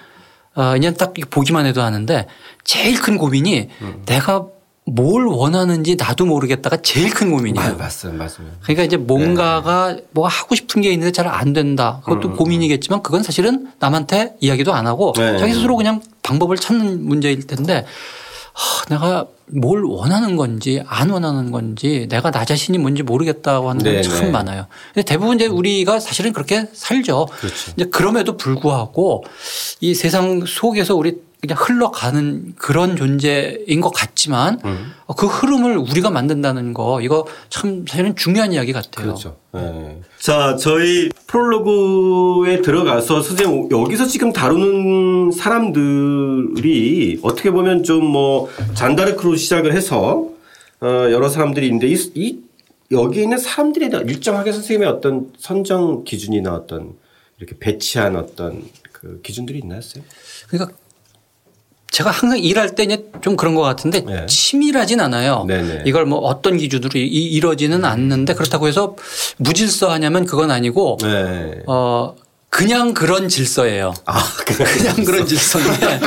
[0.55, 2.27] 어, 그냥 딱 보기만 해도 아는데
[2.63, 4.03] 제일 큰 고민이 음.
[4.07, 4.47] 내가
[4.87, 7.77] 뭘 원하는지 나도 모르겠다가 제일 큰 고민이에요.
[7.77, 8.25] 맞습니다.
[8.25, 8.57] 맞습니다.
[8.63, 10.05] 그러니까 이제 뭔가가 네.
[10.11, 12.01] 뭐 하고 싶은 게 있는데 잘 안 된다.
[12.05, 12.37] 그것도 음.
[12.37, 15.39] 고민이겠지만 그건 사실은 남한테 이야기도 안 하고 네.
[15.39, 17.87] 자기 스스로 그냥 방법을 찾는 문제일 텐데
[18.53, 24.13] 하, 내가 뭘 원하는 건지 안 원하는 건지 내가 나 자신이 뭔지 모르겠다고 하는 게참
[24.13, 24.31] 네, 네.
[24.31, 24.67] 많아요.
[24.93, 27.27] 근데 대부분 이제 우리가 사실은 그렇게 살죠.
[27.41, 27.73] 그렇죠.
[27.75, 29.25] 이제 그럼에도 불구하고
[29.81, 34.93] 이 세상 속에서 우리 그냥 흘러가는 그런 존재인 것 같지만 음.
[35.17, 39.07] 그 흐름을 우리가 만든다는 거 이거 참 사실은 중요한 이야기 같아요.
[39.07, 39.37] 그렇죠.
[39.53, 40.01] 네.
[40.19, 49.75] 자, 저희 프롤로그에 들어가서 선생님 여기서 지금 다루는 사람들이 어떻게 보면 좀 뭐 잔다르크로 시작을
[49.75, 50.29] 해서
[50.81, 52.39] 어 여러 사람들이 있는데 이, 이
[52.93, 56.95] 여기 있는 사람들이 일정하게 선생님의 어떤 선정 기준이나 어떤
[57.39, 59.81] 이렇게 배치한 어떤 그 기준들이 있나요?
[60.49, 60.77] 그러니까
[61.95, 62.85] 제가 항상 일할 때
[63.25, 64.27] 좀 그런 것 같은데 네.
[64.27, 65.45] 치밀하진 않아요.
[65.49, 65.85] 네네.
[65.87, 68.97] 이걸 뭐 어떤 기준으로 이루어지는 않는데 그렇다고 해서
[69.39, 71.63] 무질서하냐면 그건 아니고 네.
[71.67, 72.15] 어
[72.55, 73.93] 그냥 그런 질서예요.
[74.05, 76.01] 아, 그냥 그런 질서인데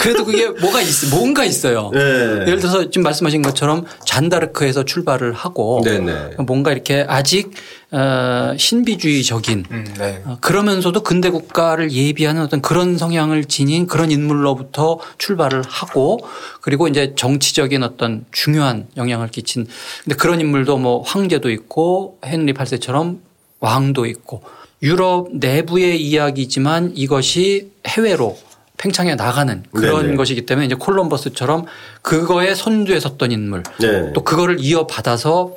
[0.00, 1.90] 그래도 그게 뭐가 있, 뭔가 있어요.
[1.92, 1.98] 네.
[1.98, 6.30] 예를 들어서 지금 말씀하신 것처럼 잔다르크에서 출발을 하고 네 네.
[6.38, 7.50] 뭔가 이렇게 아직
[7.90, 10.22] 어, 신비주의적인 음, 네.
[10.24, 16.20] 어, 그러면서도 근대 국가를 예비하는 어떤 그런 성향을 지닌 그런 인물로부터 출발을 하고
[16.60, 19.66] 그리고 이제 정치적인 어떤 중요한 영향을 끼친
[20.04, 23.18] 근데 그런 인물도 뭐 황제도 있고 헨리 8세처럼
[23.58, 24.42] 왕도 있고
[24.82, 28.38] 유럽 내부의 이야기지만 이것이 해외로
[28.76, 30.16] 팽창해 나가는 그런 네네.
[30.16, 31.66] 것이기 때문에 이제 콜럼버스처럼
[32.02, 34.12] 그거에 선두에 섰던 인물 네.
[34.12, 35.56] 또 그거를 이어받아서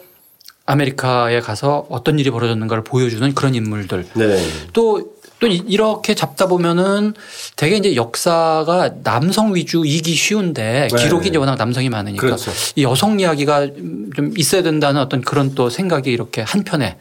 [0.65, 4.47] 아메리카에 가서 어떤 일이 벌어졌는가를 보여주는 그런 인물들 네.
[4.73, 7.13] 또, 또 이렇게 잡다 보면은
[7.55, 11.03] 되게 이제 역사가 남성 위주이기 쉬운데 네.
[11.03, 12.51] 기록이 이제 워낙 남성이 많으니까 그렇죠.
[12.75, 13.67] 이 여성 이야기가
[14.15, 16.97] 좀 있어야 된다는 어떤 그런 또 생각이 이렇게 한편에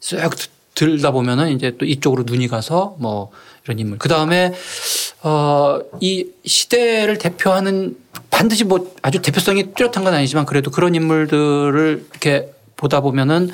[0.00, 0.48] 쓱
[0.80, 3.30] 들다 보면은 이제 또 이쪽으로 눈이 가서 뭐
[3.64, 3.98] 이런 인물.
[3.98, 4.54] 그 다음에
[5.22, 7.98] 어, 이 시대를 대표하는
[8.30, 13.50] 반드시 뭐 아주 대표성이 뚜렷한 건 아니지만 그래도 그런 인물들을 이렇게 보다 보면은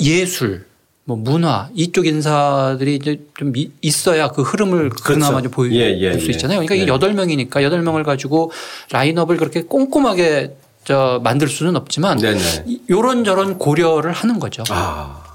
[0.00, 0.66] 예술,
[1.04, 4.90] 뭐 문화 이쪽 인사들이 이제 좀 있어야 그 흐름을.
[4.90, 6.30] 그나마 좀 보여줄 예, 예, 수 예.
[6.32, 6.58] 있잖아요.
[6.58, 6.80] 그러니까 예.
[6.80, 8.50] 이게 여덟 명이니까 여덟 명을 가지고
[8.90, 12.18] 라인업을 그렇게 꼼꼼하게 저 만들 수는 없지만.
[12.90, 14.64] 요런 저런 고려를 하는 거죠.
[14.70, 15.27] 아.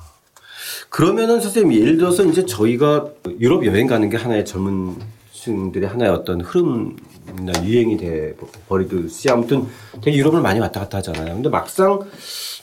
[0.93, 3.07] 그러면은 선생님 예를 들어서 이제 저희가
[3.39, 4.93] 유럽 여행 가는 게 하나의 젊은
[5.31, 8.35] 층들의 하나의 어떤 흐름이나 유행이 돼
[8.69, 9.65] 버리듯이 아무튼
[10.03, 11.33] 되게 유럽을 많이 왔다 갔다 하잖아요.
[11.33, 11.99] 근데 막상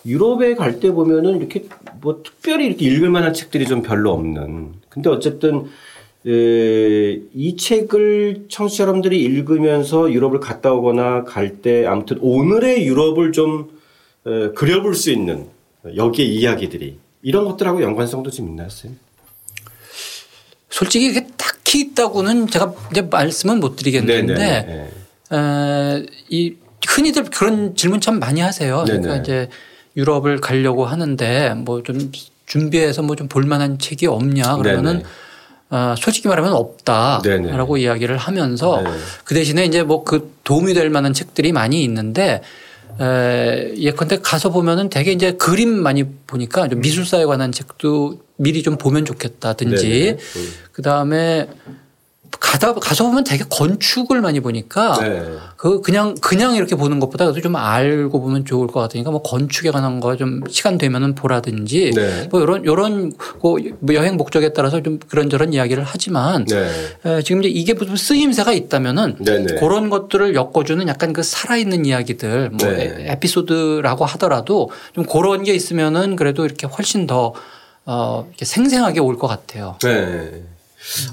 [0.06, 1.64] 유럽에 갈 때 보면은 이렇게
[2.00, 4.74] 뭐 특별히 이렇게 읽을 만한 책들이 좀 별로 없는.
[4.88, 5.64] 근데 어쨌든
[6.24, 13.70] 에, 이 책을 청취자 여러분들이 읽으면서 유럽을 갔다 오거나 갈 때 아무튼 오늘의 유럽을 좀
[14.24, 15.46] 에, 그려볼 수 있는
[15.96, 18.98] 여기에 이야기들이 이런 것들하고 연관성도 좀 있나요, 쌤?
[20.70, 24.90] 솔직히 이게 딱히 있다고는 제가 이제 말씀은 못 드리겠는데 네, 네,
[25.30, 25.36] 네.
[25.36, 26.54] 에, 이
[26.86, 28.84] 흔히들 그런 질문 참 많이 하세요.
[28.84, 29.00] 네네.
[29.00, 29.48] 그러니까 이제
[29.96, 32.10] 유럽을 가려고 하는데 뭐 좀
[32.46, 35.02] 준비해서 뭐 좀 볼만한 책이 없냐 그러면은
[35.70, 37.80] 어, 솔직히 말하면 없다라고 네네.
[37.80, 38.90] 이야기를 하면서 네.
[39.24, 42.42] 그 대신에 이제 뭐 그 도움이 될 만한 책들이 많이 있는데
[43.00, 48.76] 에, 예컨대 가서 보면은 되게 이제 그림 많이 보니까 좀 미술사에 관한 책도 미리 좀
[48.76, 50.16] 보면 좋겠다든지.
[50.72, 51.48] 그 다음에
[52.38, 55.22] 가다 가서 보면 되게 건축을 많이 보니까 네.
[55.56, 59.98] 그 그냥 그냥 이렇게 보는 것보다 좀 알고 보면 좋을 것 같으니까 뭐 건축에 관한
[60.00, 62.28] 거 좀 시간 되면은 보라든지 네.
[62.30, 63.56] 뭐 이런 이런 뭐
[63.92, 66.68] 여행 목적에 따라서 좀 그런저런 이야기를 하지만 네.
[67.06, 69.54] 에, 지금 이제 이게 무슨 쓰임새가 있다면은 네, 네.
[69.54, 73.06] 그런 것들을 엮어주는 약간 그 살아있는 이야기들 뭐 네.
[73.12, 77.32] 에피소드라고 하더라도 좀 그런 게 있으면은 그래도 이렇게 훨씬 더
[77.86, 79.76] 어, 이렇게 생생하게 올 것 같아요.
[79.82, 80.42] 네.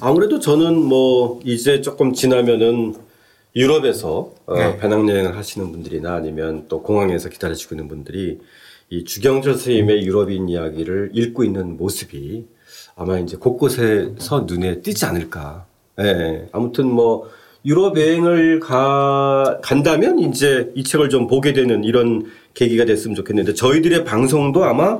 [0.02, 2.96] 아무래도 저는 뭐 이제 조금 지나면은
[3.56, 4.78] 유럽에서 어, 네.
[4.78, 8.40] 배낭여행을 하시는 분들이나 아니면 또 공항에서 기다리시고 있는 분들이
[8.90, 12.46] 이 주경철 선생님의 유럽인 이야기를 읽고 있는 모습이
[12.96, 15.66] 아마 이제 곳곳에서 눈에 띄지 않을까.
[16.00, 16.04] 예.
[16.04, 16.50] 네.
[16.52, 17.30] 아무튼 뭐
[17.66, 24.06] 유럽 여행을 가, 간다면 이제 이 책을 좀 보게 되는 이런 계기가 됐으면 좋겠는데 저희들의
[24.06, 25.00] 방송도 아마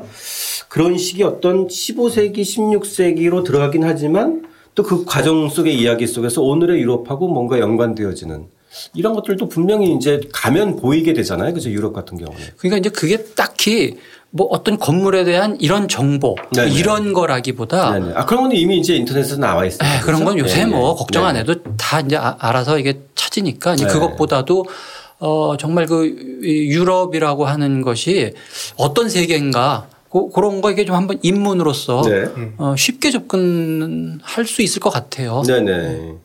[0.68, 4.48] 그런 식의 어떤 15세기, 16세기로 들어가긴 하지만
[4.78, 8.46] 또 그 과정 속의 이야기 속에서 오늘의 유럽하고 뭔가 연관되어지는
[8.94, 11.52] 이런 것들도 분명히 이제 가면 보이게 되잖아요.
[11.56, 11.72] 그죠?
[11.72, 12.40] 유럽 같은 경우는.
[12.58, 13.98] 그러니까 이제 그게 딱히
[14.30, 16.72] 뭐 어떤 건물에 대한 이런 정보 네네.
[16.74, 18.14] 이런 거라기보다 네네.
[18.14, 19.90] 아 그런 건 이미 이제 인터넷에 나와 있어요.
[19.90, 20.72] 네, 그런 건 요새 네네.
[20.78, 24.66] 뭐 걱정 안 해도 다 이제 아, 알아서 이게 찾으니까 이제 그것보다도
[25.20, 26.06] 어 정말 그
[26.44, 28.34] 유럽이라고 하는 것이
[28.76, 32.26] 어떤 세계인가 고, 그런 거 이게 좀 한번 입문으로서 네.
[32.58, 35.42] 어, 쉽게 접근할 수 있을 것 같아요.
[35.46, 36.16] 네네.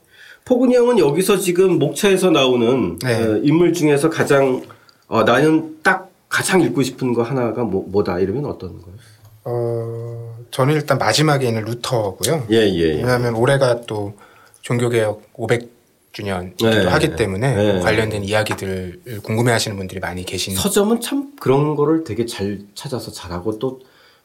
[0.44, 3.14] 포근이 형은 여기서 지금 목차에서 나오는 네.
[3.14, 4.62] 어, 인물 중에서 가장
[5.08, 8.96] 어, 나는 딱 가장 읽고 싶은 거 하나가 뭐, 뭐다 이러면 어떤 거예요?
[9.44, 12.46] 어, 저는 일단 마지막에 있는 루터고요.
[12.50, 12.94] 예, 예, 예.
[12.94, 14.14] 왜냐하면 올해가 또
[14.62, 15.68] 종교개혁 500
[16.12, 17.80] 주년이기도 네, 하기 때문에 네.
[17.80, 20.54] 관련된 이야기들을 궁금해하시는 분들이 많이 계신.
[20.54, 23.80] 서점은 참 그런 거를 되게 잘 찾아서 잘하고 또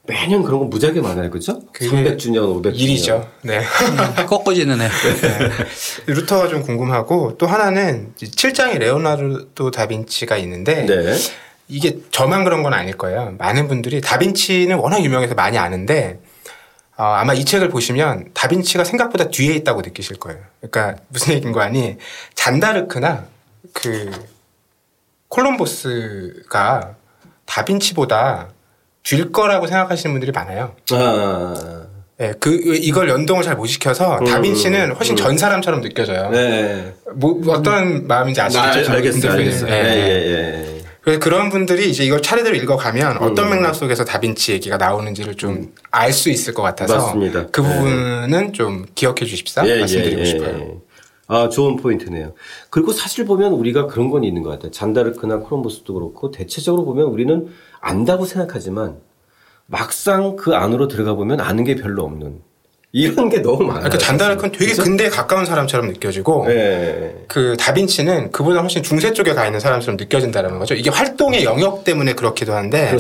[0.06, 1.62] 매년 그런 거 무지하게 많아요, 그죠?
[1.74, 2.76] 300주년, 500주년.
[2.80, 3.28] 일이죠.
[3.42, 3.62] 네.
[4.28, 4.88] 꺾어지는 애.
[4.88, 5.50] 네.
[6.14, 11.14] 루터가 좀 궁금하고 또 하나는 7장에 레오나르도 다빈치가 있는데 네.
[11.68, 13.36] 이게 저만 그런 건 아닐 거예요.
[13.38, 16.20] 많은 분들이 다빈치는 워낙 유명해서 많이 아는데
[16.98, 20.40] 어, 아마 이 책을 보시면 다빈치가 생각보다 뒤에 있다고 느끼실 거예요.
[20.60, 21.98] 그러니까 무슨 얘기인 거 아니
[22.34, 23.26] 잔다르크나
[23.74, 24.12] 그
[25.28, 26.96] 콜럼버스가
[27.46, 28.50] 다빈치보다
[29.04, 30.76] 뒤일 거라고 생각하시는 분들이 많아요.
[30.92, 31.86] 아.
[32.18, 35.18] 네, 그 이걸 연동을 잘 못 시켜서 음, 다빈치는 훨씬 음.
[35.18, 36.32] 전 사람처럼 느껴져요.
[36.32, 36.94] 네.
[37.14, 38.60] 뭐 어떤 마음인지 아시죠?
[38.60, 39.32] 아, 알겠어요.
[39.34, 39.70] 알겠어요.
[39.70, 39.76] 네.
[39.76, 40.77] 예, 예, 예.
[41.08, 43.22] 그래서 그런 분들이 이제 이걸 차례대로 읽어가면 음.
[43.22, 47.48] 어떤 맥락 속에서 다빈치 얘기가 나오는지를 좀 알 수 있을 것 같아서 맞습니다.
[47.48, 47.68] 그 네.
[47.78, 48.52] 부분은 네.
[48.52, 50.82] 좀 기억해 주십사 예, 말씀드리고 예, 예, 싶어요.
[51.28, 52.34] 아, 좋은 포인트네요.
[52.70, 54.72] 그리고 사실 보면 우리가 그런 건 있는 것 같아요.
[54.72, 57.48] 잔다르크나 크롬보스도 그렇고 대체적으로 보면 우리는
[57.80, 58.98] 안다고 생각하지만
[59.66, 62.42] 막상 그 안으로 들어가 보면 아는 게 별로 없는
[62.98, 63.84] 이런 게 너무 많아요.
[63.84, 64.84] 그러니까 잔다르크는 되게 그쵸?
[64.84, 67.14] 근대에 가까운 사람처럼 느껴지고 네.
[67.28, 70.74] 그 다빈치는 그보다 훨씬 중세 쪽에 가 있는 사람처럼 느껴진다는 거죠.
[70.74, 72.98] 이게 활동의 영역 때문에 그렇기도 한데.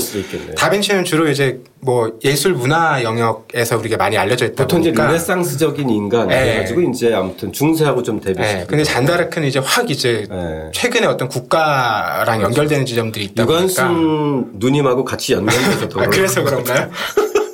[0.56, 5.90] 다빈치는 주로 이제 뭐 예술 문화 영역에서 우리가 많이 알려져 있다 보통 보니까 이제 르네상스적인
[5.90, 6.44] 인간 네.
[6.44, 8.60] 그래가지고 이제 아무튼 중세하고 좀 대비시키고.
[8.60, 8.66] 네.
[8.68, 10.70] 근데 잔다르크는 이제 확 이제 네.
[10.74, 16.90] 최근에 어떤 국가랑 연결되는 지점들이 있다 보니까 유관순 누님하고 같이 연결돼서 아, 그래서 그런가요?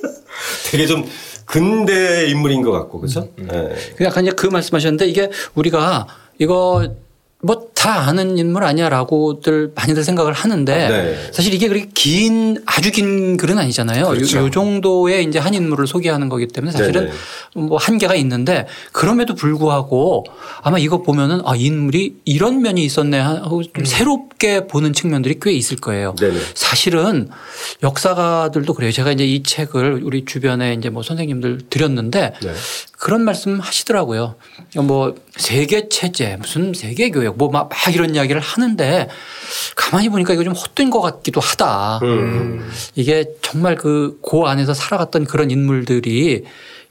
[0.70, 1.06] 되게 좀
[1.54, 3.30] 근대 인물인 것 같고 그렇죠.
[3.38, 3.48] 음, 음.
[3.48, 3.76] 네.
[3.96, 6.08] 그 약간 이제 그 말씀하셨는데 이게 우리가
[6.40, 6.90] 이거
[7.44, 11.32] 뭐 다 아는 인물 아니야라고들 많이들 생각을 하는데 네.
[11.34, 14.08] 사실 이게 그렇게 긴 아주 긴 글은 아니잖아요.
[14.08, 14.38] 그렇죠.
[14.38, 17.12] 요, 요, 정도의 이제 한 인물을 소개하는 거기 때문에 사실은
[17.56, 17.68] 네네.
[17.68, 20.24] 뭐 한계가 있는데 그럼에도 불구하고
[20.62, 23.84] 아마 이거 보면은 아 인물이 이런 면이 있었네 하고 좀 음.
[23.84, 26.16] 새롭게 보는 측면들이 꽤 있을 거예요.
[26.18, 26.40] 네네.
[26.56, 27.28] 사실은
[27.84, 28.94] 역사가들도 그래요.
[28.94, 32.54] 제가 이제 이 책을 우리 주변에 이제 뭐 선생님들 드렸는데 네.
[32.98, 34.36] 그런 말씀 하시더라고요.
[34.78, 39.10] 뭐 세계 체제 무슨 세계 교육 뭐 막 이런 이야기를 하는데
[39.76, 42.00] 가만히 보니까 이거 좀 헛된 것 같기도 하다.
[42.04, 42.70] 음.
[42.96, 46.44] 이게 정말 그 고 안에서 살아갔던 그런 인물들이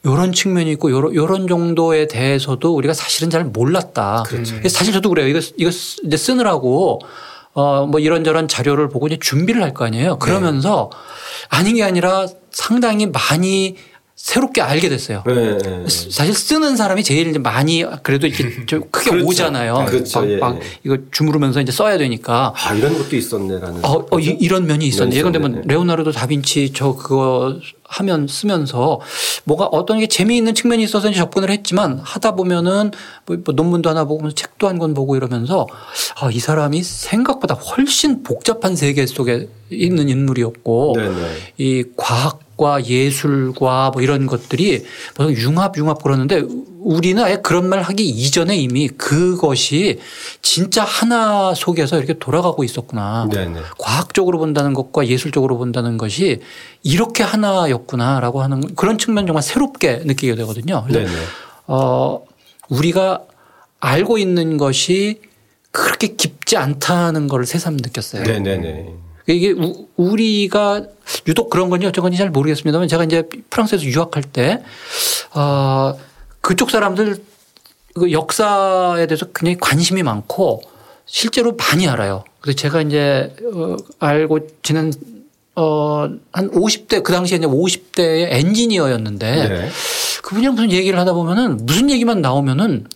[0.04, 4.24] 요런 측면이 있고 요런, 요런 정도에 대해서도 우리가 사실은 잘 몰랐다.
[4.26, 4.56] 그렇죠.
[4.68, 5.28] 사실 저도 그래요.
[5.28, 5.70] 이거 이거
[6.04, 7.00] 이제 쓰느라고
[7.54, 10.18] 어 뭐 이런저런 자료를 보고 이제 준비를 할 거 아니에요.
[10.18, 11.58] 그러면서 네.
[11.58, 13.76] 아닌 게 아니라 상당히 많이
[14.22, 15.24] 새롭게 알게 됐어요.
[15.26, 19.26] 네, 네, 사실 쓰는 사람이 제일 많이 그래도 이렇게 좀 크게 그렇죠.
[19.26, 19.84] 오잖아요.
[19.88, 20.20] 그렇죠.
[20.20, 22.54] 막, 예, 막, 이거 주무르면서 이제 써야 되니까.
[22.56, 23.84] 아 이런 것도 있었네라는.
[23.84, 25.16] 어, 어 이, 런 면이 있었네.
[25.16, 29.00] 예컨대 뭐 레오나르도 다빈치 저 그거 하면 쓰면서
[29.42, 32.92] 뭐가 어떤 게 재미있는 측면이 있어서 이제 접근을 했지만 하다 보면은
[33.26, 35.66] 뭐, 뭐 논문도 하나 보고 책도 한 권 보고 이러면서
[36.20, 41.26] 아, 이 사람이 생각보다 훨씬 복잡한 세계 속에 있는 인물이었고 네네.
[41.58, 46.44] 이 과학 과학과 예술과 뭐 이런 것들이 뭐 융합 융합 그러는데
[46.78, 49.98] 우리는 아예 그런 말 하기 이전에 이미 그것이
[50.40, 53.28] 진짜 하나 속에서 이렇게 돌아가고 있었구나.
[53.30, 53.60] 네네.
[53.78, 56.40] 과학적으로 본다는 것과 예술적으로 본다는 것이
[56.84, 60.84] 이렇게 하나였구나라고 하는 그런 측면 정말 새롭게 느끼게 되거든요.
[61.66, 62.24] 어
[62.68, 63.22] 우리가
[63.80, 65.20] 알고 있는 것이
[65.72, 68.22] 그렇게 깊지 않다는 걸 새삼 느꼈어요.
[68.22, 69.11] 네네네.
[69.26, 69.54] 이게
[69.96, 70.82] 우리가
[71.26, 74.62] 유독 그런 건지 어쩐 건지 잘 모르겠습니다만 제가 이제 프랑스에서 유학할 때,
[75.34, 75.94] 어,
[76.40, 77.22] 그쪽 사람들
[77.94, 80.62] 그 역사에 대해서 굉장히 관심이 많고
[81.06, 82.24] 실제로 많이 알아요.
[82.40, 84.92] 그래서 제가 이제 어 알고 지낸
[85.54, 89.68] 어 한 50대 그 당시에 이제 50대의 엔지니어였는데 네.
[90.22, 92.86] 그분이랑 무슨 얘기를 하다 보면은 무슨 얘기만 나오면은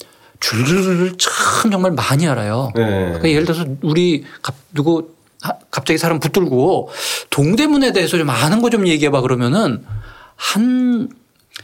[0.40, 2.72] 줄줄줄 참 정말 많이 알아요.
[2.74, 2.82] 네.
[2.82, 4.24] 그러니까 예를 들어서 우리
[4.74, 5.10] 누구
[5.70, 6.90] 갑자기 사람 붙들고
[7.30, 9.84] 동대문에 대해서 좀 아는 거 좀 얘기해 봐 그러면은
[10.34, 11.08] 한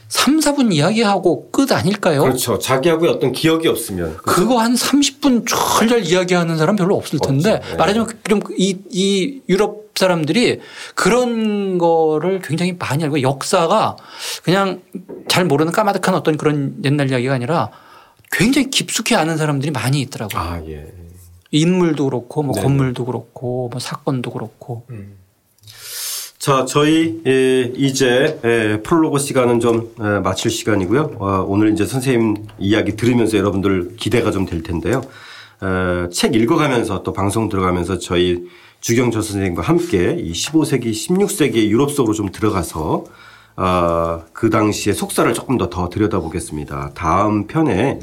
[0.08, 2.22] 3, 4분 이야기하고 끝 아닐까요?
[2.22, 2.58] 그렇죠.
[2.58, 4.16] 자기하고 어떤 기억이 없으면.
[4.18, 4.40] 그렇죠?
[4.40, 7.76] 그거 한 30분 철절 이야기하는 사람 별로 없을 텐데 네.
[7.76, 10.60] 말하자면 좀 이, 이 유럽 사람들이
[10.94, 13.96] 그런 거를 굉장히 많이 알고 역사가
[14.42, 14.80] 그냥
[15.28, 17.70] 잘 모르는 까마득한 어떤 그런 옛날 이야기가 아니라
[18.30, 20.40] 굉장히 깊숙이 아는 사람들이 많이 있더라고요.
[20.40, 20.86] 아, 예.
[21.52, 22.62] 인물도 그렇고 뭐 네.
[22.62, 24.84] 건물도 그렇고 뭐 사건도 그렇고.
[24.90, 25.16] 음.
[26.38, 31.16] 자, 저희 예, 이제 예, 프롤로그 시간은 좀 예, 마칠 시간이고요.
[31.20, 35.02] 어, 오늘 이제 선생님 이야기 들으면서 여러분들 기대가 좀 될 텐데요.
[35.60, 38.48] 어, 책 읽어가면서 또 방송 들어가면서 저희
[38.80, 43.04] 주경조 선생님과 함께 이 15세기, 16세기 유럽 속으로 좀 들어가서
[43.54, 46.90] 어, 그 당시의 속사를 조금 더 더 들여다보겠습니다.
[46.94, 48.00] 다음 편에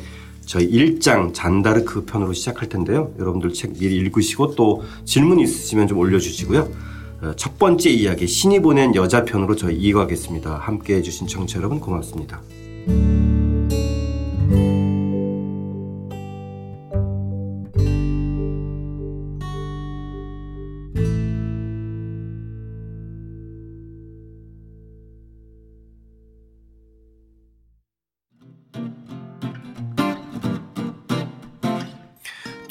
[0.49, 3.13] 저희 1장 잔다르크 편으로 시작할 텐데요.
[3.19, 6.71] 여러분들 책 미리 읽으시고 또 질문 있으시면 좀 올려주시고요.
[7.21, 10.55] 어, 첫 번째 이야기 신이 보낸 여자 편으로 저희 이어가겠습니다.
[10.55, 12.41] 함께 해 주신 청취자 여러분 고맙습니다.